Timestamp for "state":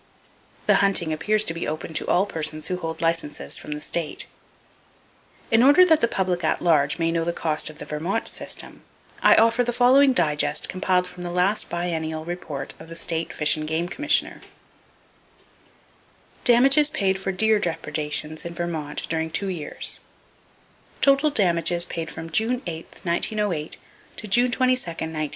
3.81-4.25, 12.95-13.31